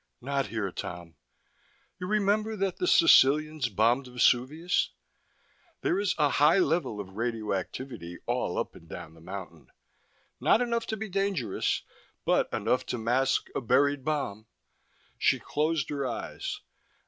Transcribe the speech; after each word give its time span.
"Not 0.19 0.47
here, 0.47 0.71
Tom. 0.71 1.13
You 1.99 2.07
remember 2.07 2.55
that 2.55 2.77
the 2.77 2.87
Sicilians 2.87 3.69
bombed 3.69 4.07
Vesuvius? 4.07 4.89
There 5.81 5.99
is 5.99 6.15
a 6.17 6.27
high 6.41 6.57
level 6.57 6.99
of 6.99 7.15
radioactivity 7.17 8.17
all 8.25 8.57
up 8.57 8.73
and 8.73 8.89
down 8.89 9.13
the 9.13 9.21
mountain. 9.21 9.67
Not 10.39 10.59
enough 10.59 10.87
to 10.87 10.97
be 10.97 11.07
dangerous, 11.07 11.83
but 12.25 12.51
enough 12.51 12.83
to 12.87 12.97
mask 12.97 13.49
a 13.53 13.61
buried 13.61 14.03
bomb." 14.03 14.47
She 15.19 15.37
closed 15.39 15.89
her 15.91 16.07
eyes. 16.07 16.61